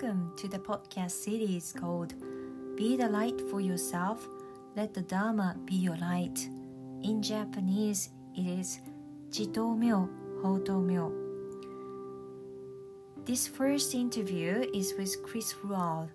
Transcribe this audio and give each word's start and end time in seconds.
Welcome 0.00 0.32
to 0.36 0.46
the 0.46 0.60
podcast 0.60 1.10
series 1.10 1.72
called 1.72 2.14
Be 2.76 2.96
the 2.96 3.08
Light 3.08 3.40
for 3.50 3.60
Yourself, 3.60 4.28
Let 4.76 4.94
the 4.94 5.02
Dharma 5.02 5.56
Be 5.64 5.74
Your 5.74 5.96
Light. 5.96 6.48
In 7.02 7.20
Japanese, 7.20 8.10
it 8.36 8.46
is 8.46 8.78
Jito 9.30 9.76
Myo. 9.76 11.12
This 13.24 13.48
first 13.48 13.92
interview 13.96 14.70
is 14.72 14.94
with 14.96 15.20
Chris 15.24 15.52
Luard, 15.64 16.10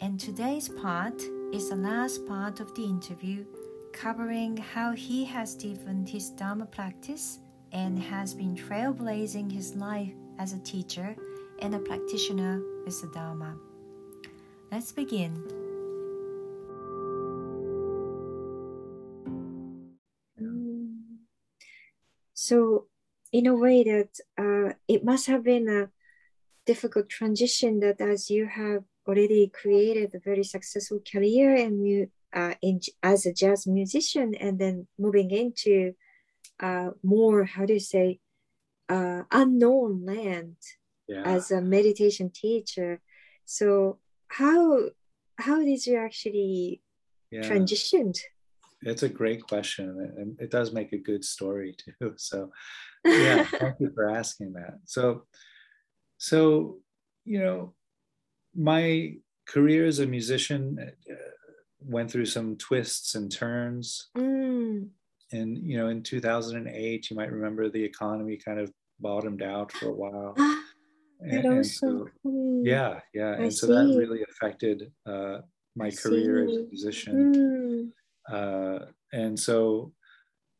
and 0.00 0.18
today's 0.18 0.68
part 0.68 1.22
is 1.52 1.68
the 1.68 1.76
last 1.76 2.26
part 2.26 2.58
of 2.58 2.74
the 2.74 2.82
interview 2.82 3.44
covering 3.92 4.56
how 4.56 4.94
he 4.94 5.24
has 5.26 5.54
deepened 5.54 6.08
his 6.08 6.30
Dharma 6.30 6.66
practice 6.66 7.38
and 7.70 8.00
has 8.00 8.34
been 8.34 8.56
trailblazing 8.56 9.52
his 9.52 9.76
life 9.76 10.12
as 10.40 10.54
a 10.54 10.58
teacher 10.58 11.14
and 11.62 11.76
a 11.76 11.78
practitioner 11.78 12.60
with 12.84 13.00
the 13.00 13.06
Dharma. 13.06 13.56
Let's 14.72 14.90
begin. 14.90 15.32
So, 22.34 22.86
in 23.32 23.46
a 23.46 23.54
way, 23.54 23.84
that 23.84 24.18
uh, 24.36 24.74
it 24.88 25.04
must 25.04 25.28
have 25.28 25.44
been 25.44 25.68
a 25.68 25.88
difficult 26.66 27.08
transition 27.08 27.78
that 27.80 28.00
as 28.00 28.28
you 28.28 28.46
have 28.46 28.82
already 29.06 29.48
created 29.48 30.14
a 30.14 30.18
very 30.18 30.44
successful 30.44 31.00
career 31.10 31.54
and 31.54 31.86
you 31.86 32.10
uh, 32.32 32.54
in, 32.60 32.80
as 33.02 33.26
a 33.26 33.32
jazz 33.32 33.66
musician 33.66 34.34
and 34.34 34.58
then 34.58 34.86
moving 34.98 35.30
into 35.30 35.92
uh, 36.60 36.90
more 37.02 37.44
how 37.44 37.66
do 37.66 37.74
you 37.74 37.80
say 37.80 38.20
uh, 38.88 39.22
unknown 39.32 40.04
land 40.04 40.56
yeah. 41.08 41.22
as 41.24 41.50
a 41.50 41.60
meditation 41.60 42.30
teacher 42.30 43.00
so 43.44 43.98
how 44.28 44.78
how 45.38 45.58
did 45.62 45.84
you 45.86 45.96
actually 45.96 46.80
yeah. 47.30 47.42
transitioned 47.42 48.18
it's 48.82 49.02
a 49.02 49.08
great 49.08 49.42
question 49.46 50.12
and 50.16 50.36
it 50.40 50.50
does 50.50 50.72
make 50.72 50.92
a 50.92 50.98
good 50.98 51.24
story 51.24 51.74
too 52.00 52.14
so 52.16 52.50
yeah 53.04 53.44
thank 53.58 53.76
you 53.80 53.90
for 53.94 54.08
asking 54.08 54.52
that 54.52 54.78
so 54.84 55.22
so 56.18 56.78
you 57.24 57.38
know 57.38 57.72
my 58.54 59.14
career 59.46 59.86
as 59.86 59.98
a 59.98 60.06
musician 60.06 60.78
uh, 61.10 61.14
went 61.80 62.10
through 62.10 62.26
some 62.26 62.56
twists 62.56 63.14
and 63.14 63.30
turns 63.32 64.08
mm. 64.16 64.86
and 65.32 65.58
you 65.58 65.76
know 65.76 65.88
in 65.88 66.02
2008 66.02 67.10
you 67.10 67.16
might 67.16 67.32
remember 67.32 67.68
the 67.68 67.82
economy 67.82 68.36
kind 68.36 68.60
of 68.60 68.72
bottomed 69.00 69.42
out 69.42 69.72
for 69.72 69.88
a 69.88 69.92
while 69.92 70.34
and, 71.32 71.44
and 71.44 71.66
so, 71.66 72.08
yeah 72.62 73.00
yeah 73.14 73.30
I 73.38 73.44
and 73.44 73.54
so 73.54 73.66
that 73.66 73.96
really 73.96 74.22
affected 74.30 74.92
uh, 75.06 75.38
my 75.76 75.86
I 75.86 75.90
career 75.90 76.46
see. 76.46 76.52
as 76.52 76.58
a 76.58 76.66
musician. 76.66 77.92
Mm. 78.30 78.32
uh, 78.32 78.86
and 79.12 79.38
so 79.38 79.92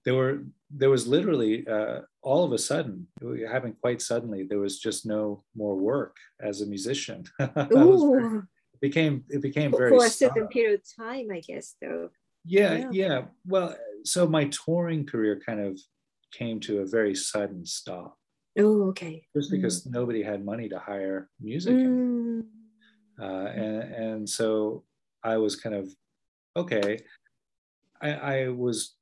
there 0.04 0.14
were 0.14 0.44
there 0.70 0.90
was 0.90 1.06
literally 1.06 1.66
uh, 1.66 2.00
all 2.22 2.44
of 2.44 2.52
a 2.52 2.58
sudden 2.58 3.06
it 3.20 3.48
happened 3.48 3.76
quite 3.80 4.00
suddenly 4.02 4.46
there 4.48 4.58
was 4.58 4.78
just 4.78 5.06
no 5.06 5.44
more 5.54 5.76
work 5.76 6.16
as 6.40 6.60
a 6.60 6.66
musician. 6.66 7.24
Very, 7.38 8.42
it 8.74 8.80
became 8.80 9.24
it 9.28 9.42
became 9.42 9.70
very 9.70 9.90
for 9.90 10.04
a 10.04 10.10
certain 10.10 10.48
period 10.48 10.80
of 10.80 11.04
time 11.04 11.28
i 11.32 11.40
guess 11.40 11.76
though. 11.80 12.10
Yeah, 12.44 12.74
yeah. 12.74 12.88
yeah. 12.92 13.22
Well 13.46 13.76
so 14.04 14.26
my 14.26 14.44
touring 14.46 15.06
career 15.06 15.40
kind 15.44 15.60
of 15.60 15.78
came 16.32 16.58
to 16.60 16.80
a 16.80 16.86
very 16.86 17.14
sudden 17.14 17.64
stop 17.64 18.16
Oh, 18.58 18.88
okay. 18.88 19.26
Just 19.34 19.50
because 19.50 19.84
mm. 19.86 19.92
nobody 19.92 20.22
had 20.22 20.44
money 20.44 20.68
to 20.68 20.78
hire 20.78 21.28
music, 21.40 21.74
mm. 21.74 22.42
uh, 23.20 23.24
and 23.24 23.82
and 23.94 24.28
so 24.28 24.84
I 25.22 25.38
was 25.38 25.56
kind 25.56 25.74
of 25.74 25.88
okay. 26.56 26.98
I, 28.00 28.10
I, 28.10 28.48
was 28.48 28.96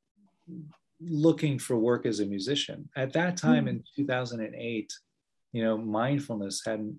looking 1.01 1.59
for 1.59 1.79
work 1.79 2.05
as 2.05 2.21
a 2.21 2.27
musician 2.27 2.91
at 2.95 3.15
that 3.15 3.39
time 3.39 3.65
mm. 3.65 3.71
in 3.71 3.85
2008. 3.97 4.93
You 5.53 5.65
know, 5.65 5.77
mindfulness 5.77 6.63
hadn't. 6.65 6.97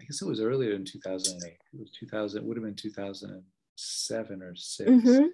I 0.00 0.04
guess 0.04 0.20
it 0.20 0.28
was 0.28 0.40
earlier 0.40 0.72
in 0.72 0.84
2008. 0.84 1.52
It 1.52 1.80
was 1.80 1.90
2000. 1.98 2.38
It 2.38 2.44
would 2.44 2.56
have 2.56 2.64
been 2.64 2.74
2007 2.74 4.42
or 4.42 4.56
6 4.56 4.90
mm-hmm. 4.90 5.26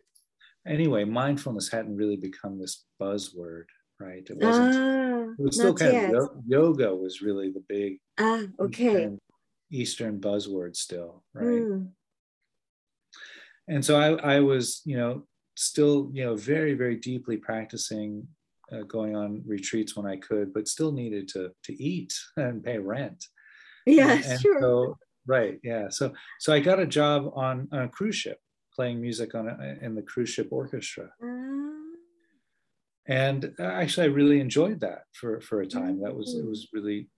Anyway, 0.67 1.05
mindfulness 1.05 1.71
hadn't 1.71 1.97
really 1.97 2.17
become 2.17 2.59
this 2.59 2.85
buzzword 3.01 3.65
right? 4.01 4.27
It 4.29 4.37
wasn't. 4.37 4.75
Ah, 4.75 5.18
was 5.39 5.55
still 5.55 5.75
kind 5.75 5.93
yet. 5.93 6.15
of 6.15 6.31
yoga 6.47 6.95
was 6.95 7.23
really 7.23 7.51
the 7.51 7.63
big. 7.69 7.99
Ah, 8.19 8.43
okay. 8.61 9.11
Eastern, 9.71 10.19
buzzword 10.19 10.77
still, 10.77 11.23
right? 11.35 11.63
Mm. 11.63 11.89
And 13.69 13.85
so 13.85 14.01
I, 14.01 14.37
I 14.37 14.41
was, 14.41 14.81
you 14.85 14.97
know, 14.97 15.27
still, 15.57 16.11
you 16.13 16.25
know, 16.25 16.35
very, 16.35 16.75
very 16.75 16.97
deeply 16.97 17.37
practicing, 17.37 18.27
uh, 18.73 18.83
going 18.83 19.15
on 19.15 19.43
retreats 19.47 19.97
when 19.97 20.07
I 20.07 20.17
could, 20.17 20.53
but 20.53 20.69
still 20.69 20.93
needed 20.93 21.29
to 21.29 21.51
to 21.65 21.83
eat 21.83 22.13
and 22.37 22.63
pay 22.65 22.79
rent. 22.79 23.25
Yeah, 23.87 24.13
and, 24.13 24.25
and 24.25 24.41
sure. 24.41 24.61
So, 24.61 24.99
right, 25.27 25.59
yeah. 25.63 25.89
So 25.91 26.13
so 26.41 26.53
I 26.53 26.61
got 26.61 26.81
a 26.81 26.87
job 26.87 27.31
on, 27.35 27.69
on 27.73 27.83
a 27.83 27.89
cruise 27.89 28.17
ship, 28.17 28.39
playing 28.75 29.01
music 29.01 29.35
on 29.35 29.49
a, 29.49 29.85
in 29.85 29.95
the 29.95 30.03
cruise 30.03 30.31
ship 30.31 30.49
orchestra. 30.51 31.11
Mm 31.23 31.78
and 33.09 33.53
actually 33.61 34.07
i 34.07 34.11
really 34.11 34.41
enjoyed 34.41 34.81
that 34.81 35.03
for 35.13 35.41
for 35.41 35.63
a 35.63 35.67
time 35.67 36.01
that 36.01 36.15
was 36.15 36.35
it 36.35 36.45
mm. 36.45 36.49
was 36.49 36.69
really 36.73 37.09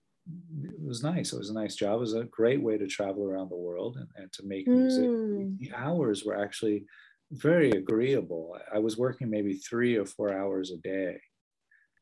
it 0.63 0.85
was 0.85 1.03
nice 1.03 1.33
it 1.33 1.37
was 1.37 1.49
a 1.49 1.53
nice 1.53 1.75
job 1.75 1.95
it 1.95 1.99
was 1.99 2.13
a 2.13 2.23
great 2.25 2.61
way 2.61 2.77
to 2.77 2.87
travel 2.87 3.25
around 3.25 3.49
the 3.49 3.55
world 3.55 3.97
and, 3.97 4.07
and 4.15 4.31
to 4.31 4.45
make 4.45 4.67
music 4.67 5.03
mm. 5.03 5.57
the 5.59 5.71
hours 5.75 6.23
were 6.23 6.41
actually 6.41 6.85
very 7.31 7.71
agreeable 7.71 8.57
i 8.73 8.79
was 8.79 8.97
working 8.97 9.29
maybe 9.29 9.53
three 9.53 9.97
or 9.97 10.05
four 10.05 10.33
hours 10.33 10.71
a 10.71 10.77
day 10.77 11.19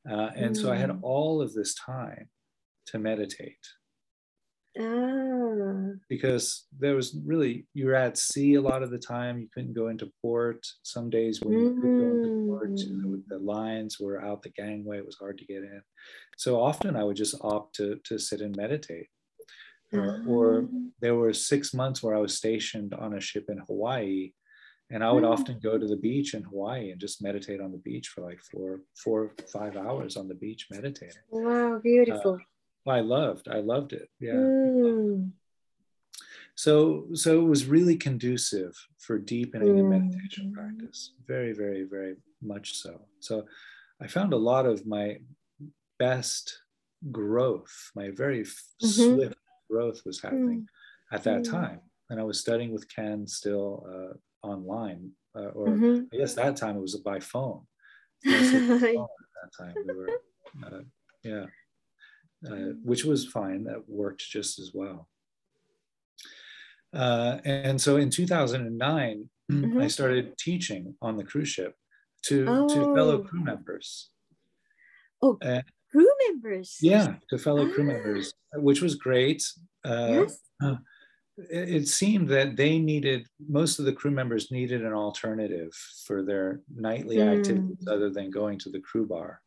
uh, 0.09 0.29
and 0.35 0.55
mm. 0.55 0.61
so 0.61 0.71
i 0.71 0.75
had 0.75 0.89
mm. 0.89 0.99
all 1.01 1.41
of 1.41 1.53
this 1.53 1.73
time 1.75 2.29
to 2.85 2.99
meditate 2.99 3.57
Ah. 4.79 5.91
Because 6.07 6.67
there 6.77 6.95
was 6.95 7.15
really, 7.25 7.67
you 7.73 7.87
were 7.87 7.95
at 7.95 8.17
sea 8.17 8.55
a 8.55 8.61
lot 8.61 8.81
of 8.81 8.91
the 8.91 8.97
time. 8.97 9.39
You 9.39 9.47
couldn't 9.53 9.73
go 9.73 9.89
into 9.89 10.11
port. 10.21 10.65
Some 10.83 11.09
days 11.09 11.41
when 11.41 11.59
you 11.59 11.73
could 11.73 11.81
go 11.81 11.89
into 11.89 12.45
port, 12.47 12.71
mm. 12.71 13.23
the 13.27 13.39
lines 13.39 13.99
were 13.99 14.23
out 14.23 14.41
the 14.41 14.49
gangway. 14.49 14.97
It 14.97 15.05
was 15.05 15.17
hard 15.17 15.37
to 15.39 15.45
get 15.45 15.57
in. 15.57 15.81
So 16.37 16.61
often 16.61 16.95
I 16.95 17.03
would 17.03 17.17
just 17.17 17.35
opt 17.41 17.75
to, 17.75 17.99
to 18.05 18.17
sit 18.17 18.41
and 18.41 18.55
meditate. 18.55 19.07
Uh, 19.91 20.19
or 20.27 20.63
ah. 20.63 20.77
there 21.01 21.15
were 21.15 21.33
six 21.33 21.73
months 21.73 22.01
where 22.01 22.15
I 22.15 22.19
was 22.19 22.37
stationed 22.37 22.93
on 22.93 23.15
a 23.15 23.21
ship 23.21 23.45
in 23.49 23.57
Hawaii. 23.67 24.31
And 24.91 25.03
I 25.03 25.11
would 25.11 25.23
mm. 25.23 25.31
often 25.31 25.59
go 25.61 25.77
to 25.77 25.85
the 25.85 25.97
beach 25.97 26.33
in 26.33 26.43
Hawaii 26.43 26.91
and 26.91 26.99
just 26.99 27.21
meditate 27.21 27.61
on 27.61 27.71
the 27.71 27.77
beach 27.77 28.07
for 28.07 28.21
like 28.21 28.39
four, 28.51 28.81
four, 29.03 29.33
five 29.51 29.77
hours 29.77 30.17
on 30.17 30.27
the 30.27 30.35
beach 30.35 30.67
meditating. 30.71 31.21
Wow, 31.29 31.79
beautiful. 31.83 32.35
Uh, 32.35 32.43
I 32.89 33.01
loved. 33.01 33.47
I 33.47 33.59
loved 33.59 33.93
it. 33.93 34.09
Yeah. 34.19 34.33
Mm. 34.33 35.31
So 36.55 37.07
so 37.13 37.39
it 37.39 37.47
was 37.47 37.65
really 37.65 37.95
conducive 37.95 38.75
for 38.97 39.17
deepening 39.17 39.69
mm. 39.69 39.77
the 39.77 39.83
meditation 39.83 40.53
practice. 40.53 41.13
Very, 41.27 41.53
very, 41.53 41.83
very 41.83 42.15
much 42.41 42.75
so. 42.75 43.01
So 43.19 43.45
I 44.01 44.07
found 44.07 44.33
a 44.33 44.37
lot 44.37 44.65
of 44.65 44.85
my 44.85 45.19
best 45.97 46.61
growth, 47.11 47.91
my 47.95 48.09
very 48.11 48.41
mm-hmm. 48.41 48.87
swift 48.87 49.37
growth 49.69 50.01
was 50.05 50.21
happening 50.21 50.67
mm. 50.67 51.15
at 51.15 51.23
that 51.23 51.41
mm. 51.41 51.51
time. 51.51 51.79
And 52.09 52.19
I 52.19 52.23
was 52.23 52.39
studying 52.39 52.71
with 52.71 52.93
Ken 52.93 53.27
still 53.27 53.85
uh, 53.87 54.47
online, 54.47 55.11
uh, 55.35 55.49
or 55.53 55.67
mm-hmm. 55.67 56.05
I 56.11 56.17
guess 56.17 56.33
that 56.33 56.57
time 56.57 56.77
it 56.77 56.81
was 56.81 56.95
by 56.97 57.19
phone. 57.19 57.61
phone 58.25 58.33
at 58.33 58.81
that 58.81 59.51
time 59.57 59.75
we 59.87 59.95
were, 59.95 60.09
uh, 60.65 60.81
yeah 61.23 61.45
uh, 62.47 62.73
which 62.83 63.03
was 63.03 63.25
fine. 63.25 63.65
That 63.65 63.83
worked 63.87 64.21
just 64.21 64.59
as 64.59 64.71
well. 64.73 65.07
Uh, 66.93 67.37
and 67.45 67.79
so 67.79 67.97
in 67.97 68.09
2009, 68.09 69.29
mm-hmm. 69.51 69.79
I 69.79 69.87
started 69.87 70.37
teaching 70.37 70.95
on 71.01 71.17
the 71.17 71.23
cruise 71.23 71.49
ship 71.49 71.75
to, 72.25 72.45
oh. 72.47 72.67
to 72.67 72.95
fellow 72.95 73.19
crew 73.19 73.43
members. 73.43 74.09
Oh, 75.21 75.37
uh, 75.43 75.61
crew 75.91 76.09
members? 76.27 76.77
Yeah, 76.81 77.15
to 77.29 77.37
fellow 77.37 77.67
ah. 77.69 77.73
crew 77.73 77.83
members, 77.83 78.33
which 78.55 78.81
was 78.81 78.95
great. 78.95 79.43
Uh, 79.85 80.25
yes. 80.25 80.39
It, 81.51 81.69
it 81.69 81.87
seemed 81.87 82.27
that 82.29 82.55
they 82.57 82.79
needed, 82.79 83.27
most 83.47 83.79
of 83.79 83.85
the 83.85 83.93
crew 83.93 84.11
members 84.11 84.51
needed 84.51 84.83
an 84.83 84.93
alternative 84.93 85.71
for 86.05 86.23
their 86.23 86.61
nightly 86.73 87.17
mm. 87.17 87.37
activities 87.37 87.87
other 87.87 88.09
than 88.09 88.31
going 88.31 88.59
to 88.59 88.69
the 88.69 88.81
crew 88.81 89.05
bar 89.05 89.41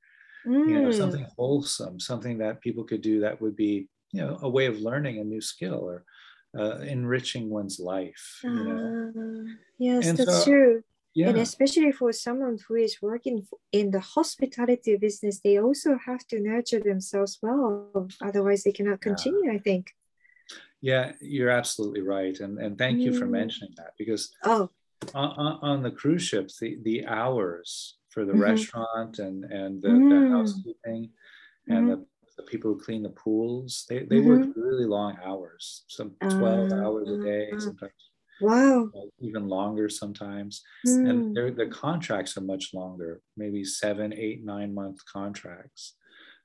mm. 0.46 0.68
you 0.68 0.80
know 0.80 0.90
something 0.90 1.24
mm. 1.24 1.34
wholesome 1.36 1.98
something 2.00 2.38
that 2.38 2.60
people 2.60 2.84
could 2.84 3.02
do 3.02 3.20
that 3.20 3.40
would 3.40 3.56
be 3.56 3.88
you 4.12 4.20
know 4.20 4.38
a 4.42 4.48
way 4.48 4.66
of 4.66 4.80
learning 4.80 5.18
a 5.18 5.24
new 5.24 5.40
skill 5.40 5.80
or 5.90 6.04
uh, 6.58 6.78
enriching 6.80 7.48
one's 7.48 7.80
life 7.80 8.40
you 8.44 8.50
know? 8.50 9.12
uh, 9.16 9.52
yes 9.78 10.06
and 10.06 10.18
that's 10.18 10.38
so, 10.38 10.44
true 10.44 10.82
yeah. 11.14 11.28
and 11.28 11.38
especially 11.38 11.92
for 11.92 12.12
someone 12.12 12.58
who 12.68 12.74
is 12.74 13.00
working 13.00 13.46
in 13.72 13.90
the 13.90 14.00
hospitality 14.00 14.96
business 14.96 15.40
they 15.40 15.58
also 15.58 15.96
have 15.96 16.26
to 16.26 16.40
nurture 16.40 16.80
themselves 16.80 17.38
well 17.42 18.08
otherwise 18.20 18.62
they 18.62 18.72
cannot 18.72 19.00
continue 19.00 19.46
yeah. 19.46 19.52
i 19.52 19.58
think 19.58 19.84
Yeah, 20.82 21.12
you're 21.20 21.54
absolutely 21.62 22.02
right, 22.02 22.36
and 22.44 22.58
and 22.58 22.76
thank 22.76 22.98
you 23.04 23.12
for 23.14 23.26
Mm. 23.26 23.38
mentioning 23.40 23.74
that 23.80 23.92
because 24.02 24.22
Oh, 24.42 24.64
on, 25.14 25.30
on, 25.42 25.52
on 25.70 25.82
the 25.82 25.94
cruise 26.00 26.26
ships, 26.30 26.58
the 26.58 26.70
the 26.82 27.06
hours 27.06 27.70
for 28.12 28.24
the 28.24 28.34
Mhm. 28.34 28.40
restaurant 28.50 29.18
and 29.18 29.44
and 29.60 29.82
the, 29.82 29.88
Mm. 29.88 30.08
the 30.10 30.28
housekeeping 30.36 31.02
and 31.68 31.88
the, 31.90 32.06
the 32.38 32.42
people 32.44 32.72
who 32.74 32.80
clean 32.80 33.02
the 33.02 33.10
pools, 33.24 33.86
they 33.88 34.00
they 34.04 34.20
work 34.20 34.42
really 34.56 34.86
long 34.86 35.16
hours, 35.24 35.84
some 35.88 36.16
twelve 36.38 36.68
hours 36.82 37.08
a 37.10 37.18
day, 37.18 37.46
sometimes 37.58 37.92
wow. 38.40 38.90
even 39.20 39.48
longer 39.48 39.88
sometimes. 39.88 40.62
Mm. 40.86 41.06
and 41.08 41.34
their 41.34 41.50
the 41.52 41.66
contracts 41.68 42.36
are 42.36 42.42
much 42.54 42.74
longer, 42.74 43.22
maybe 43.36 43.64
seven, 43.64 44.12
eight, 44.12 44.44
nine 44.44 44.72
month 44.74 44.98
contracts. 45.06 45.96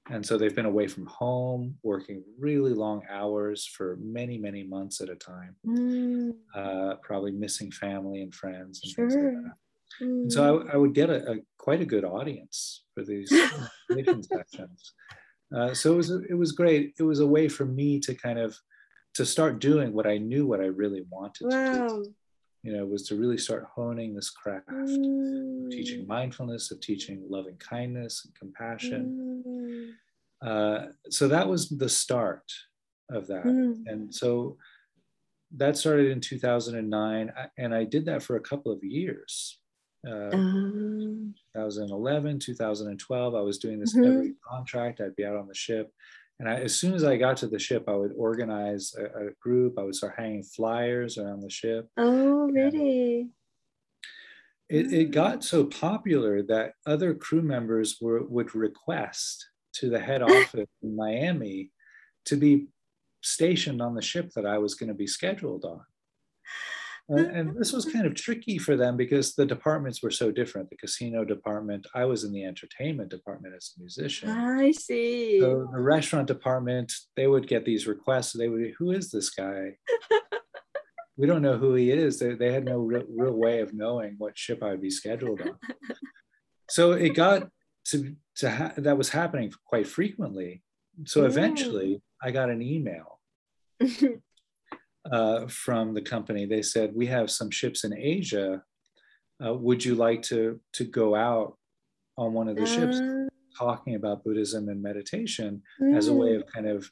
And 0.09 0.25
so 0.25 0.37
they've 0.37 0.55
been 0.55 0.65
away 0.75 0.87
from 0.87 1.05
home, 1.07 1.77
working 1.83 2.23
really 2.39 2.73
long 2.73 3.01
hours 3.09 3.65
for 3.65 3.97
many, 3.97 4.37
many 4.37 4.63
months 4.63 5.01
at 5.01 5.09
a 5.09 5.15
time, 5.17 5.55
Mm. 5.65 6.31
uh, 6.55 6.95
probably 7.03 7.31
missing 7.31 7.71
family 7.71 8.21
and 8.21 8.33
friends 8.33 8.81
and 8.83 8.93
things 8.95 9.15
like 9.19 9.31
that. 9.43 9.55
Mm. 10.01 10.23
And 10.23 10.33
so 10.33 10.67
I 10.71 10.77
would 10.77 10.93
get 10.93 11.09
a, 11.09 11.31
a 11.31 11.35
quite 11.57 11.81
a 11.81 11.85
good 11.85 12.05
audience 12.05 12.83
for 12.93 13.03
these 13.03 13.29
sessions. 13.89 14.93
Uh, 15.55 15.73
so 15.73 15.93
it 15.93 15.97
was 15.97 16.11
it 16.29 16.37
was 16.37 16.51
great. 16.51 16.93
It 16.99 17.03
was 17.03 17.19
a 17.19 17.27
way 17.27 17.47
for 17.47 17.65
me 17.65 17.99
to 18.01 18.13
kind 18.13 18.39
of 18.39 18.57
to 19.15 19.25
start 19.25 19.59
doing 19.59 19.93
what 19.93 20.05
I 20.05 20.17
knew 20.17 20.45
what 20.45 20.61
I 20.61 20.65
really 20.65 21.03
wanted 21.09 21.49
to 21.49 21.87
do 21.87 22.13
you 22.67 22.75
know, 22.75 22.85
was 22.85 23.03
to 23.07 23.15
really 23.15 23.37
start 23.37 23.65
honing 23.73 24.13
this 24.13 24.29
craft 24.29 24.67
Mm. 24.67 25.65
of 25.65 25.71
teaching 25.71 26.05
mindfulness, 26.05 26.69
of 26.69 26.81
teaching 26.81 27.23
loving 27.29 27.55
kindness 27.57 28.25
and 28.25 28.35
compassion. 28.35 29.43
Mm. 29.47 29.93
Uh, 30.41 30.91
so 31.09 31.29
that 31.29 31.47
was 31.47 31.69
the 31.69 31.87
start 31.87 32.51
of 33.09 33.27
that. 33.27 33.45
Mm. 33.45 33.83
And 33.87 34.13
so 34.13 34.57
that 35.55 35.77
started 35.77 36.11
in 36.11 36.19
2009. 36.19 37.31
And 37.57 37.73
I 37.73 37.85
did 37.85 38.05
that 38.05 38.21
for 38.21 38.35
a 38.35 38.41
couple 38.41 38.73
of 38.73 38.83
years. 38.83 39.59
Uh, 40.07 40.35
Um, 40.35 41.35
2011, 41.53 42.39
2012, 42.39 43.35
I 43.35 43.41
was 43.41 43.57
doing 43.57 43.79
this 43.79 43.95
Mhm. 43.95 44.07
every 44.07 44.33
contract. 44.47 45.01
I'd 45.01 45.15
be 45.15 45.25
out 45.25 45.35
on 45.35 45.47
the 45.47 45.53
ship. 45.55 45.91
And 46.39 46.47
I, 46.47 46.61
as 46.61 46.75
soon 46.79 46.93
as 46.93 47.03
I 47.03 47.17
got 47.17 47.37
to 47.37 47.47
the 47.47 47.57
ship, 47.59 47.85
I 47.87 47.95
would 47.95 48.13
organize 48.15 48.93
a, 48.95 49.27
a 49.27 49.31
group. 49.41 49.77
I 49.79 49.83
would 49.83 49.95
start 49.95 50.15
hanging 50.17 50.43
flyers 50.43 51.17
around 51.17 51.41
the 51.41 51.49
ship. 51.49 51.89
oh, 51.97 52.47
really? 52.51 53.31
it, 54.69 54.91
it 54.93 55.09
Mm. 55.09 55.13
got 55.13 55.43
so 55.45 55.65
popular 55.65 56.43
that 56.43 56.73
other 56.85 57.15
crew 57.15 57.41
members 57.41 57.99
were 58.01 58.23
would 58.23 58.53
request 58.53 59.49
to 59.73 59.89
the 59.89 59.99
head 59.99 60.21
office 60.21 60.67
in 60.81 60.95
Miami 60.95 61.71
to 62.25 62.35
be 62.35 62.67
stationed 63.23 63.81
on 63.81 63.95
the 63.95 64.01
ship 64.01 64.31
that 64.35 64.45
I 64.45 64.57
was 64.57 64.75
going 64.75 64.89
to 64.89 64.93
be 64.93 65.07
scheduled 65.07 65.63
on. 65.65 65.81
And, 67.09 67.19
and 67.27 67.55
this 67.55 67.71
was 67.71 67.85
kind 67.85 68.05
of 68.05 68.15
tricky 68.15 68.57
for 68.57 68.75
them 68.75 68.97
because 68.97 69.33
the 69.33 69.45
departments 69.45 70.03
were 70.03 70.11
so 70.11 70.29
different. 70.29 70.69
The 70.69 70.75
casino 70.75 71.23
department, 71.23 71.87
I 71.95 72.05
was 72.05 72.25
in 72.25 72.33
the 72.33 72.43
entertainment 72.43 73.09
department 73.09 73.55
as 73.55 73.73
a 73.77 73.79
musician. 73.79 74.29
I 74.29 74.71
see. 74.71 75.39
So 75.39 75.69
the 75.71 75.79
restaurant 75.79 76.27
department, 76.27 76.91
they 77.15 77.27
would 77.27 77.47
get 77.47 77.63
these 77.63 77.87
requests. 77.87 78.33
They 78.33 78.49
would, 78.49 78.73
who 78.77 78.91
is 78.91 79.09
this 79.09 79.29
guy? 79.29 79.77
we 81.17 81.27
don't 81.27 81.41
know 81.41 81.57
who 81.57 81.75
he 81.75 81.91
is. 81.91 82.19
They, 82.19 82.35
they 82.35 82.51
had 82.51 82.65
no 82.65 82.79
real, 82.79 83.03
real 83.09 83.33
way 83.33 83.61
of 83.61 83.73
knowing 83.73 84.15
what 84.17 84.37
ship 84.37 84.61
I 84.61 84.71
would 84.71 84.81
be 84.81 84.91
scheduled 84.91 85.41
on. 85.41 85.57
So 86.69 86.91
it 86.91 87.15
got 87.15 87.47
to, 87.85 88.13
to 88.39 88.51
ha- 88.51 88.73
that 88.75 88.97
was 88.97 89.07
happening 89.07 89.53
quite 89.65 89.87
frequently. 89.87 90.63
So 91.05 91.25
eventually 91.25 92.01
I 92.21 92.31
got 92.31 92.49
an 92.49 92.61
email 92.61 93.21
uh, 95.11 95.47
from 95.47 95.93
the 95.93 96.01
company. 96.01 96.45
They 96.45 96.61
said, 96.61 96.95
we 96.95 97.07
have 97.07 97.29
some 97.31 97.51
ships 97.51 97.83
in 97.83 97.97
Asia. 97.97 98.63
Uh, 99.43 99.53
would 99.53 99.83
you 99.83 99.95
like 99.95 100.21
to, 100.23 100.59
to 100.73 100.83
go 100.83 101.15
out 101.15 101.57
on 102.17 102.33
one 102.33 102.47
of 102.47 102.55
the 102.55 102.65
ships 102.65 102.99
Ah, 102.99 103.27
talking 103.57 103.95
about 103.95 104.23
Buddhism 104.23 104.69
and 104.69 104.81
meditation 104.81 105.61
as 105.95 106.07
a 106.07 106.13
way 106.13 106.29
mm. 106.29 106.37
of 106.37 106.47
kind 106.47 106.67
of, 106.67 106.89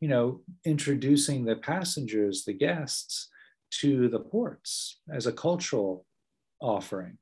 you 0.00 0.08
know, 0.08 0.40
introducing 0.64 1.44
the 1.44 1.56
passengers, 1.56 2.44
the 2.44 2.52
guests 2.52 3.28
to 3.70 4.08
the 4.08 4.20
ports 4.20 5.00
as 5.10 5.26
a 5.26 5.32
cultural 5.32 6.06
offering. 6.60 7.18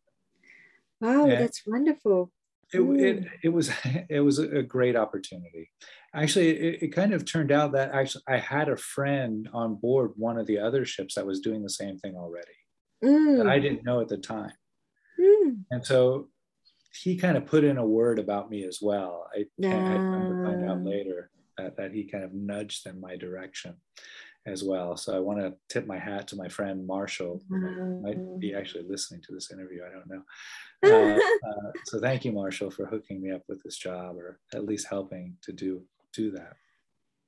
Wow, 1.01 1.27
Yeah. 1.27 1.41
that's 1.41 1.63
wonderful. 1.67 2.33
It, 2.73 2.81
it, 2.81 3.21
Mm. 3.25 3.31
it 3.43 3.49
was 3.51 3.71
it 4.09 4.21
was 4.21 4.39
a 4.39 4.63
great 4.63 4.97
opportunity. 4.97 5.71
Actually, 6.15 6.51
it, 6.51 6.83
it 6.85 6.89
kind 6.89 7.13
of 7.13 7.25
turned 7.25 7.51
out 7.53 7.73
that 7.73 7.91
actually 7.93 8.23
I 8.29 8.39
had 8.39 8.69
a 8.69 8.77
friend 8.77 9.49
on 9.53 9.75
board 9.77 10.13
one 10.17 10.39
of 10.39 10.47
the 10.47 10.59
other 10.59 10.85
ships 10.85 11.15
that 11.17 11.27
was 11.27 11.41
doing 11.41 11.63
the 11.63 11.71
same 11.71 11.99
thing 11.99 12.15
already 12.17 12.59
that 13.03 13.47
I 13.49 13.59
Mm. 13.59 13.63
didn't 13.63 13.85
know 13.85 14.01
at 14.01 14.09
the 14.09 14.19
time. 14.19 14.53
Mm. 15.21 15.65
And 15.71 15.85
so 15.85 16.29
he 17.03 17.17
kind 17.17 17.37
of 17.37 17.45
put 17.47 17.65
in 17.65 17.77
a 17.79 17.87
word 17.87 18.19
about 18.19 18.49
me 18.51 18.65
as 18.65 18.79
well. 18.81 19.27
I, 19.35 19.41
I 19.67 19.99
come 19.99 20.27
to 20.29 20.45
find 20.45 20.65
out 20.71 20.85
later 20.85 21.31
that, 21.59 21.77
that 21.77 21.93
he 21.93 22.05
kind 22.05 22.25
of 22.25 22.33
nudged 22.33 22.87
in 22.87 23.01
my 23.01 23.17
direction 23.17 23.75
as 24.47 24.63
well. 24.63 24.97
So 24.97 25.17
I 25.17 25.21
want 25.21 25.41
to 25.41 25.55
tip 25.69 25.87
my 25.87 25.99
hat 25.99 26.29
to 26.29 26.37
my 26.37 26.49
friend 26.49 26.87
Marshall, 26.87 27.43
who 27.49 28.01
might 28.03 28.39
be 28.41 28.55
actually 28.55 28.85
listening 28.89 29.23
to 29.23 29.33
this 29.33 29.51
interview. 29.51 29.81
I 29.89 29.93
don't 29.93 30.09
know. 30.09 30.23
Uh, 30.85 31.17
uh, 31.49 31.71
so 31.87 31.99
thank 31.99 32.27
you, 32.27 32.33
Marshall, 32.33 32.71
for 32.71 32.85
hooking 32.85 33.23
me 33.23 33.31
up 33.31 33.41
with 33.49 33.63
this 33.63 33.79
job, 33.79 34.19
or 34.19 34.39
at 34.55 34.67
least 34.67 34.87
helping 34.87 35.35
to 35.41 35.51
do 35.51 35.83
do 36.13 36.31
that. 36.33 36.53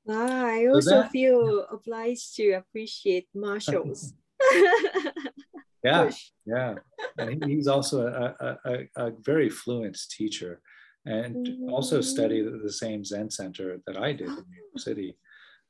Wow, 0.04 0.44
I 0.46 0.66
also 0.66 1.00
that- 1.00 1.10
feel 1.10 1.66
obliged 1.72 2.36
to 2.36 2.50
appreciate 2.52 3.28
Marshalls. 3.34 4.12
Yeah, 5.84 6.10
yeah. 6.44 6.74
And 7.18 7.44
he- 7.44 7.54
he's 7.54 7.68
also 7.68 8.06
a, 8.06 8.34
a, 8.44 8.58
a, 8.72 9.06
a 9.06 9.10
very 9.20 9.48
fluent 9.48 9.96
teacher 10.10 10.60
and 11.04 11.70
also 11.70 12.00
studied 12.00 12.46
at 12.46 12.62
the 12.62 12.72
same 12.72 13.04
Zen 13.04 13.30
center 13.30 13.80
that 13.86 13.96
I 13.96 14.12
did 14.12 14.26
in 14.28 14.34
New 14.34 14.62
York 14.66 14.78
City. 14.88 15.16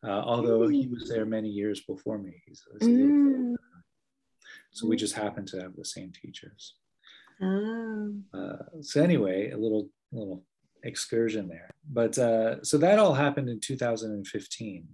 Uh, 0.04 0.22
although 0.24 0.68
he 0.68 0.86
was 0.86 1.08
there 1.08 1.26
many 1.26 1.48
years 1.48 1.80
before 1.80 2.18
me. 2.18 2.42
He's, 2.46 2.62
he's 2.78 2.88
a 2.88 2.90
little 2.90 3.06
bit 3.08 3.36
Mm. 3.36 3.54
So 4.72 4.86
we 4.86 4.96
just 4.96 5.14
happened 5.14 5.48
to 5.48 5.60
have 5.60 5.74
the 5.74 5.84
same 5.84 6.12
teachers. 6.12 6.74
Ah. 7.42 8.06
Uh, 8.34 8.82
so 8.82 9.02
anyway, 9.02 9.50
a 9.50 9.56
little 9.56 9.88
little 10.12 10.44
excursion 10.82 11.48
there. 11.48 11.70
But 11.88 12.18
uh, 12.18 12.62
so 12.62 12.78
that 12.78 12.98
all 12.98 13.14
happened 13.14 13.48
in 13.48 13.60
2015. 13.60 14.88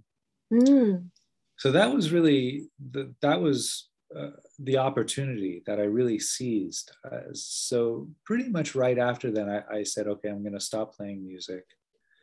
Mm. 0.51 1.09
So 1.57 1.71
that 1.71 1.93
was 1.93 2.11
really 2.11 2.69
the, 2.91 3.13
that 3.21 3.39
was 3.41 3.89
uh, 4.15 4.31
the 4.59 4.77
opportunity 4.77 5.63
that 5.65 5.79
I 5.79 5.83
really 5.83 6.19
seized. 6.19 6.91
Uh, 7.09 7.33
so 7.33 8.07
pretty 8.25 8.49
much 8.49 8.75
right 8.75 8.97
after 8.97 9.31
that, 9.31 9.65
I, 9.71 9.77
I 9.77 9.83
said, 9.83 10.07
okay, 10.07 10.29
I'm 10.29 10.43
going 10.43 10.53
to 10.53 10.59
stop 10.59 10.95
playing 10.95 11.25
music. 11.25 11.63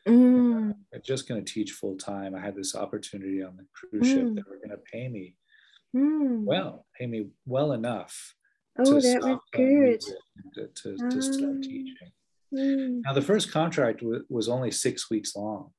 Mm. 0.07 0.50
I'm 0.95 1.03
just 1.05 1.29
going 1.29 1.45
to 1.45 1.53
teach 1.53 1.73
full 1.73 1.97
time. 1.97 2.35
I 2.35 2.41
had 2.41 2.57
this 2.57 2.75
opportunity 2.75 3.43
on 3.43 3.57
the 3.57 3.67
cruise 3.75 4.07
ship 4.09 4.25
Mm. 4.25 4.35
that 4.37 4.49
were 4.49 4.57
going 4.59 4.71
to 4.71 4.83
pay 4.93 5.09
me 5.09 5.37
Mm. 5.95 6.45
well, 6.45 6.87
pay 6.97 7.07
me 7.07 7.31
well 7.47 7.73
enough 7.73 8.35
oh, 8.79 8.85
to 8.85 8.91
that 9.01 9.23
was 9.23 9.41
good. 9.53 10.01
to, 10.55 10.69
to, 10.69 11.09
to 11.11 11.21
start 11.23 11.57
Ah. 11.59 11.63
teaching. 11.63 12.11
Mm. 12.55 13.01
Now 13.05 13.13
the 13.13 13.23
first 13.23 13.51
contract 13.51 14.01
w- 14.01 14.25
was 14.29 14.49
only 14.49 14.71
six 14.71 15.11
weeks 15.11 15.35
long, 15.35 15.73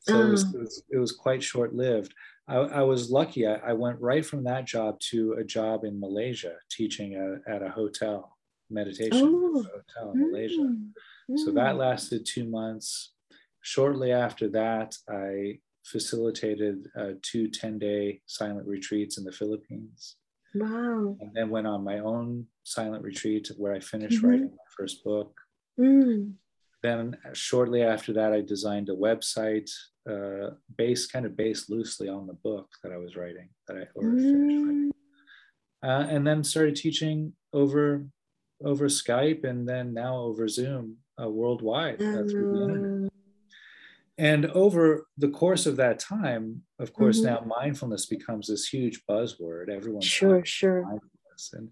so 0.00 0.20
it, 0.20 0.30
was, 0.30 0.44
Ah. 0.44 0.50
it 0.54 0.58
was 0.60 0.82
it 0.90 0.98
was 0.98 1.12
quite 1.12 1.42
short 1.42 1.74
lived. 1.74 2.12
I, 2.48 2.56
I 2.56 2.82
was 2.82 3.10
lucky. 3.10 3.46
I, 3.46 3.54
I 3.54 3.72
went 3.72 4.00
right 4.00 4.24
from 4.26 4.44
that 4.44 4.66
job 4.66 5.00
to 5.10 5.34
a 5.34 5.44
job 5.44 5.84
in 5.84 5.98
Malaysia, 5.98 6.56
teaching 6.70 7.16
a, 7.16 7.38
at 7.50 7.62
a 7.62 7.70
hotel 7.70 8.36
meditation 8.68 9.18
Oh. 9.22 9.62
hotel 9.62 10.12
in 10.12 10.30
Malaysia. 10.30 10.60
Mm. 10.60 10.90
So 11.36 11.50
Mm. 11.52 11.54
that 11.54 11.76
lasted 11.76 12.26
two 12.26 12.44
months. 12.44 13.12
Shortly 13.62 14.12
after 14.12 14.48
that, 14.50 14.96
I 15.08 15.58
facilitated 15.84 16.88
uh, 16.96 17.12
two 17.22 17.48
10 17.48 17.78
day 17.78 18.20
silent 18.26 18.66
retreats 18.66 19.18
in 19.18 19.24
the 19.24 19.32
Philippines. 19.32 20.16
Wow. 20.54 21.16
And 21.20 21.30
then 21.32 21.48
went 21.50 21.66
on 21.66 21.82
my 21.82 22.00
own 22.00 22.46
silent 22.64 23.02
retreat 23.02 23.50
where 23.56 23.72
I 23.72 23.80
finished 23.80 24.20
Mhm. 24.22 24.28
writing 24.28 24.50
my 24.50 24.68
first 24.76 25.02
book. 25.02 25.40
Mm. 25.78 26.34
Then 26.82 27.16
shortly 27.32 27.82
after 27.82 28.12
that, 28.14 28.32
I 28.32 28.40
designed 28.42 28.88
a 28.90 28.94
website 28.94 29.70
uh, 30.08 30.50
based 30.76 31.12
kind 31.12 31.24
of 31.24 31.36
based 31.36 31.70
loosely 31.70 32.08
on 32.08 32.26
the 32.26 32.34
book 32.34 32.68
that 32.82 32.90
I 32.92 32.96
was 32.98 33.14
writing 33.14 33.48
that 33.68 33.76
I 33.76 33.86
or 33.94 34.02
finished 34.10 34.26
writing. 34.34 34.90
Mm. 34.90 34.92
Uh, 35.84 36.06
and 36.10 36.26
then 36.26 36.42
started 36.44 36.74
teaching 36.76 37.34
over 37.52 38.06
over 38.64 38.86
Skype 38.86 39.42
and 39.44 39.68
then 39.68 39.92
now 39.94 40.16
over 40.18 40.46
Zoom 40.48 40.98
uh, 41.20 41.28
worldwide 41.28 42.00
uh, 42.02 42.24
through 42.28 42.52
the 42.52 42.62
internet. 42.62 43.12
And 44.18 44.46
over 44.46 45.06
the 45.16 45.30
course 45.30 45.66
of 45.66 45.76
that 45.76 45.98
time, 45.98 46.62
of 46.78 46.92
course, 46.92 47.20
Mhm. 47.20 47.24
now 47.24 47.40
mindfulness 47.40 48.06
becomes 48.06 48.46
this 48.48 48.68
huge 48.68 49.04
buzzword. 49.06 49.68
Everyone 49.70 50.02
Sure, 50.02 50.44
sure. 50.44 50.82
mindfulness, 50.82 51.52
and 51.54 51.70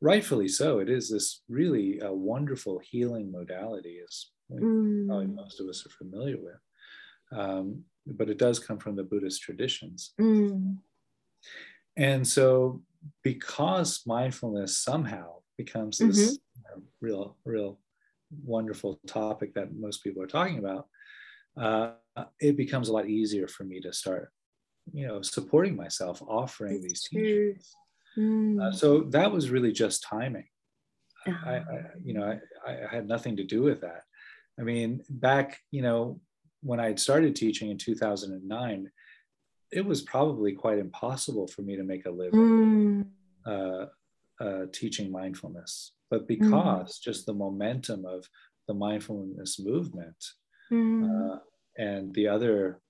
rightfully 0.00 0.48
so. 0.48 0.78
It 0.78 0.88
is 0.88 1.10
this 1.10 1.42
really 1.48 2.00
uh, 2.00 2.12
wonderful 2.12 2.78
healing 2.78 3.30
modality, 3.30 4.00
as 4.00 4.30
we, 4.48 4.60
probably 5.06 5.26
Mm. 5.26 5.34
most 5.34 5.60
of 5.60 5.68
us 5.68 5.84
are 5.86 5.90
familiar 5.90 6.38
with. 6.40 6.58
um, 7.30 7.84
but 8.04 8.28
it 8.28 8.36
does 8.36 8.58
come 8.58 8.78
from 8.78 8.94
the 8.94 9.04
Buddhist 9.04 9.40
traditions. 9.40 10.12
Mm. 10.20 10.78
And 11.96 12.26
so, 12.28 12.82
because 13.22 14.02
mindfulness 14.06 14.76
somehow 14.78 15.42
becomes 15.56 15.98
this 15.98 16.18
Mhm. 16.18 16.40
you 16.56 16.62
know, 16.64 16.82
real, 17.00 17.38
real 17.44 17.80
wonderful 18.44 18.96
topic 19.06 19.54
that 19.54 19.72
most 19.74 20.02
people 20.04 20.22
are 20.22 20.26
talking 20.26 20.58
about, 20.58 20.88
uh, 21.56 21.92
it 22.40 22.56
becomes 22.56 22.88
a 22.88 22.92
lot 22.92 23.08
easier 23.08 23.46
for 23.48 23.64
me 23.64 23.80
to 23.80 23.92
start, 23.92 24.32
you 24.92 25.06
know, 25.06 25.22
supporting 25.22 25.76
myself, 25.76 26.22
offering 26.26 26.80
That's 26.80 27.08
these 27.08 27.08
true. 27.08 27.52
teachings. 27.54 27.76
Mm. 28.18 28.60
Uh, 28.62 28.72
so 28.72 29.00
that 29.10 29.30
was 29.32 29.50
really 29.50 29.72
just 29.72 30.02
timing. 30.02 30.46
I, 31.26 31.30
Ah. 31.30 31.54
I 31.56 31.62
you 32.04 32.14
know, 32.14 32.38
I, 32.66 32.72
I 32.72 32.94
had 32.94 33.06
nothing 33.08 33.36
to 33.36 33.44
do 33.44 33.62
with 33.62 33.80
that. 33.82 34.02
I 34.58 34.62
mean, 34.62 35.02
back, 35.08 35.58
you 35.70 35.80
know, 35.82 36.20
when 36.62 36.80
I 36.80 36.86
had 36.86 37.00
started 37.00 37.34
teaching 37.36 37.70
in 37.70 37.78
2009, 37.78 38.90
it 39.72 39.84
was 39.84 40.02
probably 40.02 40.52
quite 40.52 40.78
impossible 40.78 41.46
for 41.46 41.62
me 41.62 41.76
to 41.76 41.84
make 41.84 42.06
a 42.06 42.10
living 42.10 42.40
Mm. 42.40 43.06
uh, 43.46 43.86
uh, 44.44 44.66
teaching 44.72 45.10
mindfulness. 45.10 45.92
But 46.10 46.28
because 46.28 46.98
just 46.98 47.24
the 47.26 47.32
momentum 47.34 48.04
of 48.04 48.28
the 48.68 48.74
mindfulness 48.74 49.58
movement 49.58 50.16
Mm. 50.72 51.34
uh, 51.34 51.38
and 51.76 52.14
the 52.14 52.28
other 52.28 52.80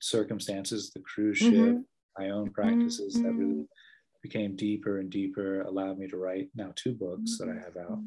circumstances, 0.00 0.90
the 0.90 1.00
cruise 1.00 1.38
ship, 1.38 1.76
Mhm. 1.76 1.84
my 2.18 2.30
own 2.30 2.50
practices 2.50 3.14
that 3.22 3.32
really 3.34 3.62
Mhm. 3.62 3.68
became 4.22 4.56
deeper 4.56 4.98
and 4.98 5.10
deeper, 5.10 5.62
allowed 5.62 5.98
me 5.98 6.08
to 6.08 6.16
write 6.16 6.50
now 6.54 6.72
two 6.74 6.94
books 6.94 7.38
that 7.38 7.48
I 7.48 7.54
have 7.54 7.76
out. 7.76 8.02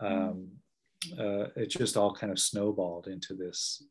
Um, 0.00 0.62
uh, 1.18 1.50
it 1.56 1.66
just 1.66 1.96
all 1.96 2.14
kind 2.14 2.32
of 2.32 2.38
snowballed 2.38 3.08
into 3.08 3.34
this 3.34 3.84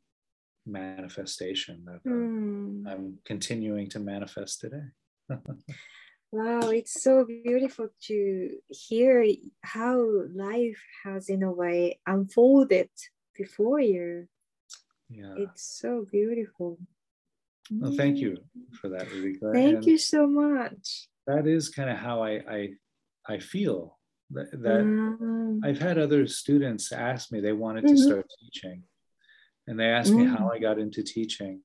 manifestation 0.66 1.86
that 1.86 2.02
uh, 2.06 2.10
Mm. 2.10 2.88
I'm 2.88 3.20
continuing 3.26 3.88
to 3.90 4.00
manifest 4.00 4.62
today. 4.62 4.88
Wow, 6.32 6.70
it's 6.70 7.02
so 7.02 7.24
beautiful 7.26 7.90
to 8.08 8.60
hear 8.68 9.26
how 9.62 9.96
life 10.34 10.82
has, 11.04 11.30
in 11.30 11.42
a 11.44 11.52
way, 11.52 12.00
unfolded 12.06 12.90
before 13.34 13.80
you. 13.80 14.28
Yeah. 15.10 15.34
It's 15.38 15.64
so 15.80 16.06
beautiful. 16.12 16.78
Well, 17.72 17.92
thank 17.92 18.18
you 18.18 18.38
for 18.80 18.90
that, 18.90 19.08
Rivika. 19.10 19.54
Thank 19.54 19.76
And 19.78 19.88
you 19.88 19.98
so 19.98 20.28
much. 20.28 21.08
That 21.28 21.48
is 21.48 21.70
kind 21.70 21.90
of 21.90 21.98
how 21.98 22.24
I 22.24 22.32
I, 22.50 22.70
I 23.28 23.40
feel 23.40 23.98
that, 24.32 24.52
that 24.52 24.86
Mm. 24.86 25.60
I've 25.64 25.80
had 25.80 25.98
other 25.98 26.28
students 26.28 26.92
ask 26.92 27.32
me 27.32 27.40
they 27.40 27.54
wanted 27.54 27.88
to 27.88 27.94
Mhm. 27.94 28.06
start 28.06 28.26
teaching, 28.40 28.84
and 29.68 29.80
they 29.80 29.86
asked 29.90 30.16
me 30.16 30.24
Mm. 30.24 30.36
how 30.38 30.50
I 30.52 30.60
got 30.60 30.80
into 30.80 31.04
teaching, 31.04 31.64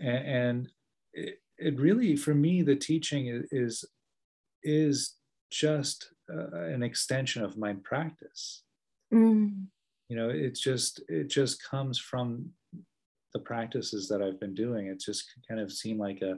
and, 0.00 0.26
and 0.26 0.72
it, 1.12 1.40
it 1.58 1.78
really 1.78 2.16
for 2.16 2.34
me 2.34 2.62
the 2.62 2.76
teaching 2.76 3.26
is 3.26 3.44
is, 3.52 3.84
is 4.62 5.16
just 5.50 6.12
uh, 6.32 6.62
an 6.74 6.82
extension 6.82 7.44
of 7.44 7.56
my 7.58 7.74
practice. 7.74 8.64
Mm. 9.12 9.66
You 10.12 10.18
know, 10.18 10.28
it's 10.28 10.60
just 10.60 11.00
it 11.08 11.30
just 11.30 11.54
comes 11.72 11.98
from 11.98 12.50
the 13.32 13.40
practices 13.40 14.08
that 14.08 14.20
I've 14.20 14.38
been 14.38 14.52
doing. 14.54 14.88
It 14.88 15.00
just 15.00 15.24
kind 15.48 15.58
of 15.58 15.72
seemed 15.72 16.00
like 16.00 16.20
a 16.20 16.34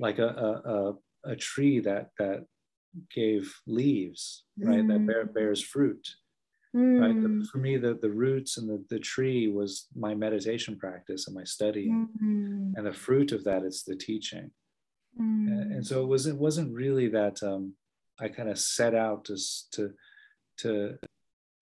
like 0.00 0.18
a 0.18 0.26
a, 0.74 1.30
a, 1.30 1.36
tree 1.36 1.78
that 1.78 2.10
that 2.18 2.44
gave 3.14 3.54
leaves, 3.68 4.42
right? 4.58 4.84
That 4.88 5.06
bear, 5.06 5.26
bears 5.26 5.62
fruit. 5.62 6.04
right 6.74 7.14
Mm. 7.16 7.22
The- 7.40 7.46
for 7.50 7.58
me 7.66 7.72
the 7.84 7.94
the 8.04 8.10
roots 8.10 8.58
and 8.58 8.68
the, 8.68 8.84
the 8.90 8.98
tree 9.12 9.42
was 9.58 9.86
my 9.94 10.12
meditation 10.26 10.74
practice 10.84 11.22
and 11.26 11.34
my 11.40 11.44
studying 11.56 12.08
Mm. 12.22 12.72
and 12.76 12.84
the 12.86 12.92
fruit 13.06 13.30
of 13.36 13.42
that 13.48 13.62
is 13.70 13.76
the 13.88 13.96
teaching 14.08 14.46
and, 15.18 15.48
Mm. 15.48 15.72
and 15.74 15.82
so 15.88 15.94
it 16.04 16.08
was 16.14 16.26
it 16.32 16.38
wasn't 16.46 16.74
really 16.82 17.08
that 17.18 17.36
um 17.50 17.64
i 18.24 18.26
kind 18.36 18.50
of 18.54 18.58
set 18.76 18.94
out 19.06 19.20
to 19.28 19.36
to 19.74 19.82
to 20.62 20.70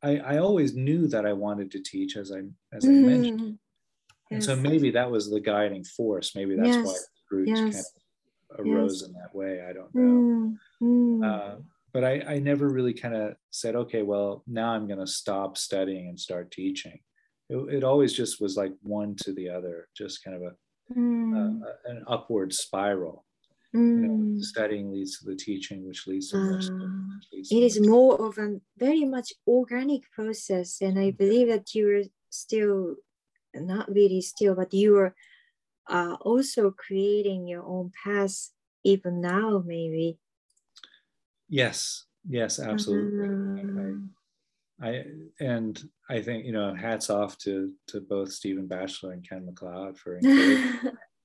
I, 0.09 0.11
I 0.33 0.39
always 0.47 0.71
knew 0.87 1.03
that 1.09 1.25
i 1.31 1.33
wanted 1.47 1.69
to 1.73 1.81
teach 1.93 2.13
as 2.17 2.29
i 2.39 2.41
as 2.77 2.85
i 2.89 2.93
mentioned 2.93 3.41
Mm. 3.41 3.59
and 4.37 4.43
so 4.49 4.53
maybe 4.57 4.91
that 4.93 5.11
was 5.11 5.25
the 5.31 5.41
guiding 5.53 5.85
force 5.97 6.29
maybe 6.39 6.55
that's 6.57 6.77
why 6.85 6.93
Yes. 6.97 7.07
the 7.15 7.21
fruit 7.29 7.49
kind 7.55 7.85
of 7.85 8.67
arose 8.67 9.01
Yes. 9.01 9.09
in 9.09 9.13
that 9.21 9.33
way 9.41 9.53
i 9.69 9.73
don't 9.79 9.95
know 9.95 10.19
Mm. 10.27 10.59
Mm. 10.83 11.25
uh, 11.29 11.55
but 11.93 12.05
I, 12.05 12.15
I 12.35 12.39
never 12.41 12.69
really 12.69 12.93
kind 12.93 13.15
of 13.15 13.37
said, 13.51 13.75
okay, 13.75 14.03
well, 14.03 14.43
now 14.47 14.69
I'm 14.73 14.87
going 14.87 14.99
to 15.01 15.07
stop 15.07 15.57
studying 15.57 16.09
and 16.11 16.21
start 16.21 16.51
teaching. 16.51 16.99
It, 17.49 17.57
it 17.77 17.85
always 17.85 18.13
just 18.13 18.39
was 18.39 18.55
like 18.55 18.75
one 18.83 19.15
to 19.23 19.33
the 19.33 19.49
other, 19.49 19.89
just 19.97 20.23
kind 20.23 20.37
of 20.37 20.43
a, 20.43 20.53
Mm. 20.95 21.63
uh, 21.63 21.73
an 21.93 22.05
upward 22.07 22.53
spiral. 22.53 23.25
You 23.95 24.03
know, 24.03 24.11
Mm. 24.19 24.41
studying 24.41 24.93
leads 24.93 25.19
to 25.19 25.25
the 25.27 25.37
teaching, 25.37 25.87
which 25.87 26.07
leads 26.07 26.33
to 26.33 26.39
studying, 26.61 26.93
which 27.19 27.29
leads 27.33 27.55
to 27.57 27.57
it 27.57 27.63
is 27.63 27.81
more 27.81 28.21
of 28.21 28.39
a 28.39 28.61
very 28.77 29.05
much 29.05 29.33
organic 29.47 30.11
process 30.11 30.81
and 30.81 30.99
i 30.99 31.11
believe 31.11 31.49
that 31.49 31.75
you 31.75 31.89
are 31.97 32.03
still 32.31 32.97
not 33.55 33.89
really 33.91 34.21
still 34.21 34.55
but 34.55 34.73
you 34.75 34.97
are 34.97 35.15
uh, 35.89 36.17
also 36.23 36.71
creating 36.71 37.47
your 37.49 37.65
own 37.65 37.93
path 38.05 38.53
even 38.85 39.21
now 39.21 39.63
maybe 39.67 40.19
Yes, 41.49 42.07
yes, 42.27 42.59
absolutely. 42.59 43.31
Mm. 43.55 44.11
I, 44.81 44.89
I 44.89 45.05
and 45.41 45.91
I 46.11 46.23
think 46.23 46.47
you 46.47 46.53
know, 46.53 46.75
hats 46.75 47.11
off 47.11 47.39
to 47.39 47.75
to 47.89 48.01
both 48.01 48.33
Stephen 48.33 48.67
Batchelor 48.67 49.13
and 49.13 49.29
Ken 49.29 49.47
McLeod 49.47 49.99
for 49.99 50.19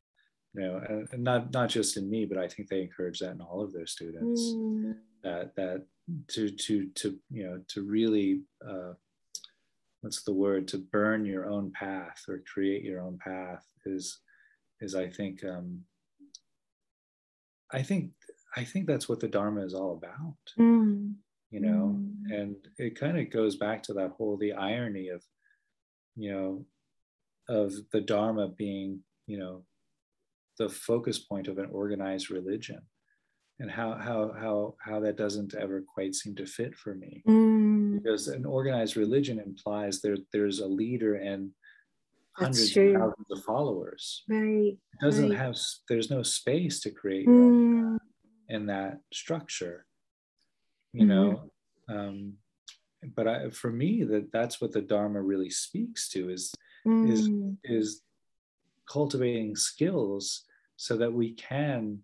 you 0.53 0.61
know, 0.61 1.05
and, 1.11 1.23
not 1.23 1.51
not 1.53 1.69
just 1.69 1.97
in 1.97 2.09
me, 2.09 2.25
but 2.25 2.37
I 2.37 2.47
think 2.47 2.67
they 2.69 2.81
encourage 2.81 3.19
that 3.19 3.31
in 3.31 3.41
all 3.41 3.61
of 3.63 3.71
their 3.73 3.87
students. 3.87 4.41
Mm. 4.41 4.95
that 5.23 5.55
that 5.55 5.85
to 6.29 6.49
to 6.49 6.87
to 6.95 7.17
you 7.29 7.43
know 7.45 7.61
to 7.69 7.83
really 7.83 8.41
uh, 8.67 8.93
what's 10.01 10.23
the 10.23 10.33
word 10.33 10.67
to 10.69 10.77
burn 10.77 11.25
your 11.25 11.45
own 11.49 11.71
path 11.71 12.23
or 12.27 12.41
create 12.51 12.83
your 12.83 13.01
own 13.01 13.17
path 13.23 13.63
is 13.85 14.19
is 14.81 14.95
I 14.95 15.07
think 15.09 15.43
um, 15.45 15.81
I 17.71 17.83
think 17.83 18.11
I 18.55 18.63
think 18.65 18.87
that's 18.87 19.07
what 19.07 19.19
the 19.21 19.29
Dharma 19.29 19.61
is 19.63 19.73
all 19.73 19.93
about, 19.93 20.35
Mm. 20.59 21.15
you 21.51 21.61
know, 21.61 21.95
Mm. 21.97 22.33
and 22.41 22.55
it 22.77 22.99
kind 22.99 23.17
of 23.17 23.29
goes 23.29 23.55
back 23.55 23.83
to 23.83 23.93
that 23.93 24.11
whole 24.11 24.37
the 24.37 24.53
irony 24.53 25.07
of 25.09 25.23
you 26.15 26.31
know 26.33 26.65
of 27.47 27.73
the 27.91 28.01
Dharma 28.01 28.49
being 28.49 29.03
you 29.27 29.37
know 29.37 29.63
the 30.57 30.69
focus 30.69 31.19
point 31.19 31.47
of 31.47 31.57
an 31.57 31.69
organized 31.71 32.29
religion 32.29 32.81
and 33.59 33.69
how 33.71 33.93
how 33.93 34.31
how 34.33 34.75
how 34.79 34.99
that 34.99 35.15
doesn't 35.17 35.53
ever 35.55 35.83
quite 35.93 36.13
seem 36.15 36.35
to 36.35 36.45
fit 36.45 36.75
for 36.75 36.95
me 36.95 37.23
Mm. 37.27 37.93
because 38.01 38.27
an 38.27 38.45
organized 38.45 38.95
religion 38.97 39.39
implies 39.39 40.01
there 40.01 40.17
there's 40.33 40.59
a 40.59 40.67
leader 40.67 41.15
and 41.15 41.51
hundreds 42.37 42.75
of 42.75 42.93
thousands 42.93 43.27
of 43.31 43.43
followers 43.43 44.23
Very. 44.27 44.79
it 44.93 44.99
doesn't 45.05 45.29
Right. 45.29 45.37
have 45.37 45.55
there's 45.89 46.09
no 46.09 46.23
space 46.23 46.79
to 46.81 46.91
create 46.91 47.27
Mm. 47.27 47.97
in 48.49 48.65
that 48.67 48.99
structure 49.13 49.85
you 50.93 51.05
know 51.05 51.51
um 51.89 52.37
but 53.15 53.27
I, 53.27 53.49
for 53.49 53.71
me 53.71 54.03
that 54.03 54.31
that's 54.31 54.59
what 54.61 54.71
the 54.73 54.81
dharma 54.81 55.21
really 55.21 55.49
speaks 55.49 56.09
to 56.09 56.29
is 56.29 56.53
is 56.85 57.29
Mm. 57.29 57.57
is 57.63 58.01
cultivating 58.91 59.55
skills 59.55 60.23
so 60.77 60.97
that 60.97 61.13
we 61.13 61.33
can 61.33 61.99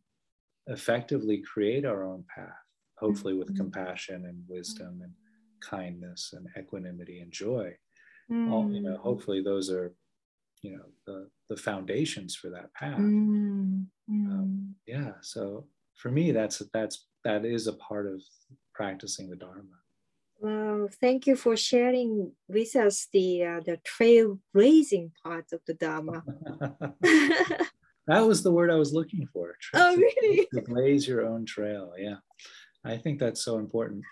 effectively 0.68 1.42
create 1.54 1.86
our 1.86 2.04
own 2.04 2.24
path 2.36 2.66
hopefully 3.00 3.34
with 3.34 3.50
Mhm. 3.50 3.56
compassion 3.56 4.26
and 4.26 4.44
wisdom 4.48 5.02
and 5.04 5.14
kindness 5.62 6.34
and 6.34 6.48
equanimity 6.60 7.20
and 7.22 7.32
joy 7.32 7.68
all 8.46 8.70
you 8.74 8.82
know 8.82 8.98
Mm. 8.98 9.04
hopefully 9.10 9.42
those 9.42 9.70
are 9.72 9.96
you 10.64 10.72
know 10.78 10.88
the 11.08 11.20
the 11.50 11.58
foundations 11.58 12.36
for 12.36 12.50
that 12.52 12.74
path 12.74 13.04
Mm. 13.04 13.88
Mm. 14.10 14.26
Um, 14.32 14.76
yeah 14.86 15.14
so 15.22 15.68
for 15.96 16.12
me 16.12 16.32
that's 16.32 16.60
that's 16.74 17.08
that 17.24 17.46
is 17.46 17.68
a 17.68 17.74
part 17.74 18.08
of 18.08 18.22
practicing 18.74 19.30
the 19.30 19.36
dharma 19.36 19.78
Wow, 20.40 20.88
thank 21.02 21.26
you 21.26 21.36
for 21.36 21.58
sharing 21.58 22.32
with 22.48 22.76
us 22.76 23.08
the 23.12 23.44
uh, 23.44 23.60
the 23.66 23.80
trailblazing 23.84 25.12
part 25.24 25.46
of 25.52 25.62
the 25.66 25.74
Dharma. 25.74 26.24
that 28.08 28.22
was 28.26 28.44
the 28.44 28.52
word 28.52 28.70
i 28.70 28.76
was 28.76 28.94
looking 28.94 29.28
for 29.34 29.56
oh, 29.74 29.96
really? 29.98 30.48
to 30.54 30.62
blaze 30.62 31.08
your 31.08 31.26
own 31.26 31.46
trail. 31.46 31.94
Yeah, 31.98 32.18
I 32.86 32.98
think 32.98 33.20
that's 33.20 33.44
so 33.44 33.58
important. 33.58 34.04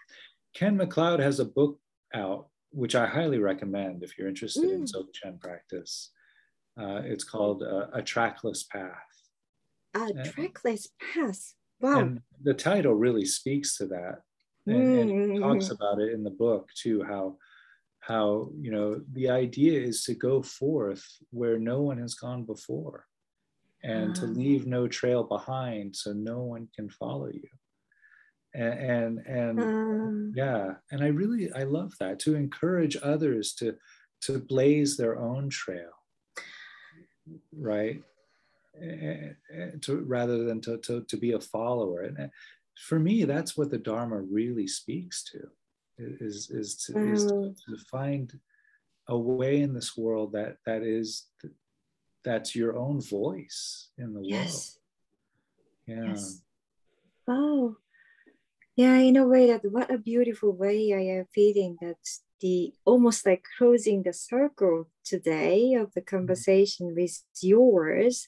Ken 0.56 0.78
McLeod 0.78 1.20
has 1.20 1.40
a 1.40 1.46
book 1.46 1.80
out, 2.14 2.48
which 2.72 2.96
I 2.96 3.06
highly 3.06 3.40
recommend 3.40 4.04
if 4.04 4.18
you're 4.18 4.28
interested 4.30 4.70
in 4.72 4.84
Mm. 4.84 4.92
Dzogchen 4.92 5.40
practice. 5.40 6.12
Uh, 6.80 7.02
it's 7.06 7.24
called 7.24 7.62
uh, 7.64 7.88
A 7.94 8.02
Trackless 8.02 8.64
Path. 8.64 8.94
A 9.94 10.12
Yeah. 10.14 10.24
trackless 10.24 10.90
path. 11.00 11.54
Wow. 11.80 12.00
And 12.00 12.22
the 12.42 12.54
title 12.54 12.94
really 12.94 13.26
speaks 13.26 13.78
to 13.78 13.86
that. 13.88 14.22
And, 14.68 15.10
and 15.12 15.34
he 15.34 15.40
talks 15.40 15.70
Mm. 15.70 15.76
about 15.76 16.00
it 16.00 16.14
in 16.14 16.24
the 16.24 16.32
book 16.32 16.70
too, 16.76 17.04
how 17.04 17.38
how 18.00 18.52
you 18.60 18.72
know 18.72 19.02
the 19.14 19.30
idea 19.30 19.82
is 19.82 20.04
to 20.04 20.14
go 20.14 20.42
forth 20.42 21.04
where 21.32 21.58
no 21.58 21.82
one 21.82 21.98
has 21.98 22.14
gone 22.14 22.44
before 22.44 23.08
and 23.84 24.16
to 24.16 24.26
mm. 24.26 24.36
leave 24.38 24.68
no 24.68 24.88
trail 24.88 25.24
behind 25.24 25.96
so 25.96 26.14
no 26.14 26.40
one 26.42 26.68
can 26.76 26.90
follow 26.90 27.28
you. 27.28 27.50
And 28.54 28.80
and, 28.80 29.20
and 29.40 29.60
um, 29.60 30.34
yeah 30.36 30.76
and 30.92 31.04
i 31.04 31.08
really 31.08 31.52
i 31.54 31.64
love 31.64 31.94
that 32.00 32.20
to 32.20 32.36
encourage 32.36 32.96
others 33.04 33.54
to 33.56 33.76
to 34.22 34.40
blaze 34.40 34.98
their 34.98 35.20
own 35.20 35.50
trail. 35.50 35.92
Right? 37.56 38.02
To 39.82 40.04
rather 40.06 40.44
than 40.44 40.62
to, 40.62 40.78
to, 40.80 41.04
to 41.04 41.18
be 41.18 41.32
a 41.34 41.40
follower. 41.40 42.02
And 42.02 42.30
for 42.78 43.00
me 43.00 43.24
that's 43.24 43.58
what 43.58 43.70
the 43.72 43.78
dharma 43.78 44.20
really 44.22 44.68
speaks 44.68 45.24
to 45.24 45.40
is 45.98 46.50
is 46.52 46.76
to, 46.76 47.12
is 47.12 47.26
to, 47.26 47.34
mm. 47.34 47.56
to 47.66 47.78
find 47.90 48.38
a 49.08 49.18
way 49.18 49.62
in 49.62 49.74
this 49.74 49.96
world 49.96 50.34
that 50.34 50.58
that 50.66 50.84
is 50.84 51.28
that's 52.24 52.56
your 52.56 52.76
own 52.76 53.00
voice 53.02 53.90
in 53.98 54.14
the 54.14 54.22
yes. 54.22 54.78
world 55.88 56.00
yeah 56.00 56.10
yes. 56.10 56.42
oh 57.28 57.78
yeah 58.76 58.98
in 58.98 59.16
a 59.16 59.26
way 59.26 59.48
that 59.48 59.62
what 59.72 59.92
a 59.92 59.98
beautiful 59.98 60.52
way 60.52 60.94
i 60.94 61.18
am 61.18 61.26
feeling 61.34 61.78
that 61.82 61.98
the 62.42 62.74
almost 62.84 63.26
like 63.26 63.44
closing 63.58 64.04
the 64.04 64.14
circle 64.14 64.90
today 65.04 65.74
of 65.74 65.94
the 65.94 66.02
mm-hmm. 66.02 66.16
conversation 66.18 66.94
with 66.96 67.24
yours 67.42 68.28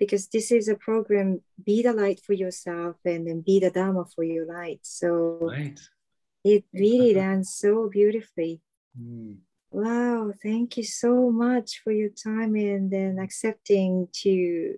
because 0.00 0.26
this 0.28 0.50
is 0.50 0.66
a 0.66 0.74
program 0.74 1.42
be 1.64 1.82
the 1.82 1.92
light 1.92 2.20
for 2.26 2.32
yourself 2.32 2.96
and 3.04 3.28
then 3.28 3.42
be 3.42 3.60
the 3.60 3.70
dharma 3.70 4.06
for 4.06 4.24
your 4.24 4.46
light. 4.46 4.80
So 4.82 5.38
right. 5.42 5.78
it 6.42 6.64
really 6.72 7.14
lands 7.14 7.54
so 7.54 7.88
beautifully. 7.88 8.62
Mm. 9.00 9.36
wow 9.70 10.32
thank 10.42 10.76
you 10.76 10.82
so 10.82 11.30
much 11.30 11.80
for 11.84 11.92
your 11.92 12.08
time 12.08 12.56
and 12.56 12.90
then 12.90 13.20
accepting 13.20 14.08
to 14.12 14.74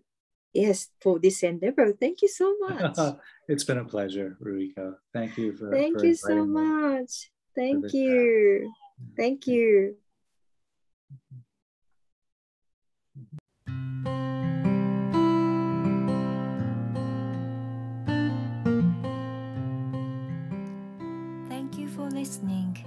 yes 0.52 0.88
for 1.00 1.18
this 1.18 1.42
endeavor. 1.42 1.94
Thank 1.98 2.20
you 2.20 2.28
so 2.28 2.54
much. 2.60 2.98
It's 3.48 3.64
been 3.64 3.78
a 3.78 3.84
pleasure 3.84 4.36
ruiko 4.42 4.96
thank 5.14 5.38
you 5.38 5.56
for 5.56 5.70
thank 5.70 5.98
for 5.98 6.04
you 6.04 6.14
so 6.14 6.44
much. 6.44 7.30
thank 7.56 7.92
you. 7.94 8.70
thank 9.16 9.46
you 9.46 9.96
listening. 22.22 22.78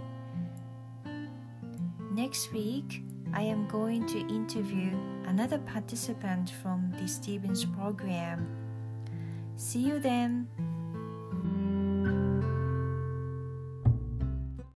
Next 2.14 2.54
week, 2.54 3.04
I 3.34 3.42
am 3.42 3.68
going 3.68 4.08
to 4.08 4.20
interview 4.34 4.92
another 5.26 5.58
participant 5.58 6.52
from 6.62 6.96
the 6.98 7.06
Stevens 7.06 7.66
program. 7.66 8.48
See 9.58 9.80
you 9.80 10.00
then. 10.00 10.48